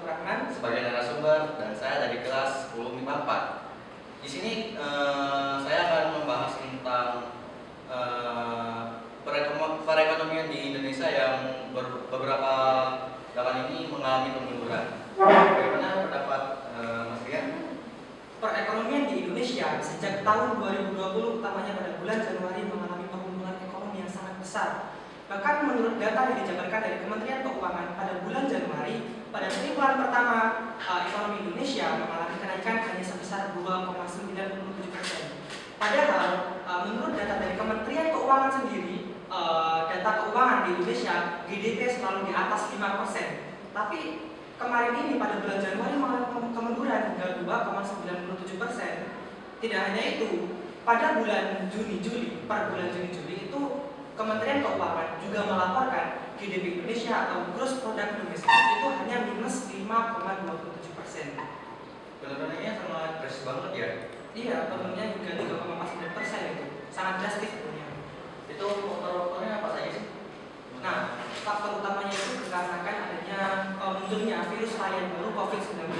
[0.00, 3.68] Rahman sebagai narasumber dan saya dari kelas 1054.
[4.20, 7.08] Di sini eh, saya akan membahas tentang
[7.88, 8.80] eh,
[9.22, 11.34] perekonom- perekonomian di Indonesia yang
[11.72, 12.52] ber- beberapa
[13.32, 14.84] belakangan ini mengalami kemunduran.
[15.16, 16.42] Bagaimana pendapat
[16.74, 17.46] eh, Mas Rian?
[18.40, 20.56] Perekonomian di Indonesia sejak tahun
[20.96, 20.96] 2020
[21.38, 24.70] utamanya pada bulan Januari mengalami pertumbuhan ekonomi yang sangat besar.
[25.28, 30.38] Bahkan menurut data yang dijabarkan dari Kementerian Keuangan pada bulan Januari, pada triwulan pertama
[30.82, 35.22] eh, ekonomi Indonesia mengalami kenaikan hanya sebesar 2,97 persen.
[35.78, 41.14] Padahal eh, menurut data dari Kementerian Keuangan sendiri, eh, data keuangan di Indonesia
[41.46, 43.28] GDP selalu di atas 5 persen.
[43.70, 43.98] Tapi
[44.58, 48.92] kemarin ini pada bulan Januari mengalami kem- kemunduran hingga 2,97 persen.
[49.62, 53.60] Tidak hanya itu, pada bulan Juni-Juli, per bulan Juni-Juli itu
[54.18, 56.06] Kementerian Keuangan juga melaporkan
[56.40, 61.26] GDP Indonesia atau Gross Product Domestic itu hanya minus 5,27 persen.
[62.24, 63.88] Penurunannya sangat drastis banget ya.
[64.32, 67.86] Iya, turunnya hingga 3,49 persen itu sangat drastis tentunya.
[68.48, 70.04] Itu faktor-faktornya apa saja sih?
[70.80, 70.96] Nah,
[71.44, 73.40] faktor utamanya itu dikarenakan adanya
[73.76, 75.92] eh, munculnya virus varian baru COVID-19.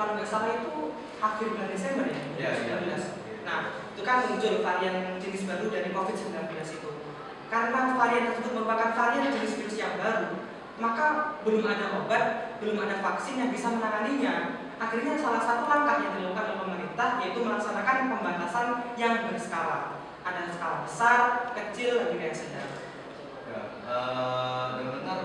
[0.00, 2.74] Kalau nggak salah itu akhir bulan Desember ya, Iya, iya.
[2.88, 3.44] 2019.
[3.44, 3.60] Nah,
[3.92, 6.90] itu kan muncul varian jenis baru dari COVID-19 itu.
[7.48, 10.36] Karena varian tersebut merupakan varian jenis virus yang baru,
[10.76, 12.24] maka belum ada obat,
[12.60, 14.60] belum ada vaksin yang bisa menanganinya.
[14.78, 18.66] Akhirnya salah satu langkah yang dilakukan oleh pemerintah yaitu melaksanakan pembatasan
[19.00, 19.98] yang berskala.
[20.22, 21.20] Ada skala besar,
[21.56, 22.70] kecil, dan juga yang sedang.
[23.48, 25.18] Ya, eh, dengar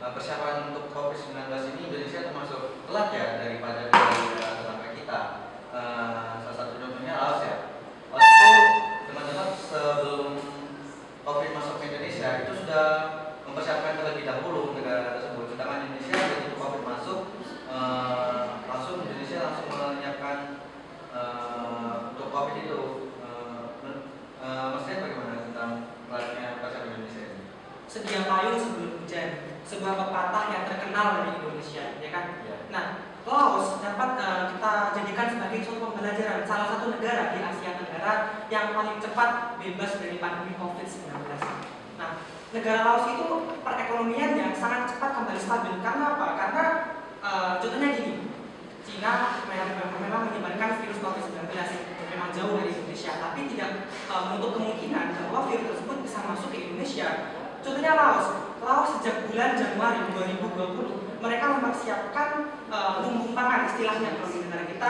[0.00, 1.44] eh, persiapan untuk COVID-19
[1.76, 3.92] ini Indonesia termasuk telat ya daripada
[11.56, 12.86] masuk ke Indonesia itu sudah
[13.48, 15.56] mempersiapkan terlebih dahulu negara tersebut.
[15.56, 17.20] Sedangkan Indonesia begitu COVID masuk
[17.72, 20.38] eh, langsung Indonesia langsung menyiapkan
[21.16, 22.80] eh, untuk COVID itu.
[23.24, 23.64] Eh,
[24.44, 25.70] eh, maksudnya bagaimana tentang
[26.12, 27.42] melatihnya persiapan Indonesia ini?
[27.86, 29.28] sedia payung sebelum hujan
[29.64, 32.56] sebuah pepatah yang terkenal dari Indonesia ya kan Ya.
[32.70, 32.84] nah
[33.26, 37.65] Laos dapat eh, kita jadikan sebagai suatu pembelajaran salah satu negara di Asia
[38.06, 41.10] Tenggara yang paling cepat bebas dari pandemi COVID-19
[41.98, 42.22] nah
[42.54, 43.26] negara Laos itu
[43.66, 45.74] perekonomian yang sangat cepat kembali stabil.
[45.82, 46.26] Karena apa?
[46.38, 46.64] Karena
[47.18, 48.30] eh, contohnya gini.
[48.86, 51.50] Cina memang, menyebarkan virus COVID-19
[52.14, 56.62] memang jauh dari Indonesia tapi tidak eh, menutup kemungkinan bahwa virus tersebut bisa masuk ke
[56.62, 57.34] Indonesia.
[57.58, 62.28] Contohnya Laos, Laos sejak bulan Januari 2020 mereka mempersiapkan
[62.68, 64.84] uh, lumbung pangan istilahnya kalau di negara kita